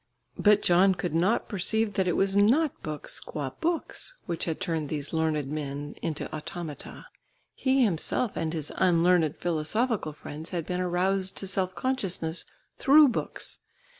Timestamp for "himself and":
7.83-8.51